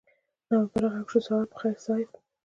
[0.49, 2.09] ناببره غږ شو سهار په خير صيب.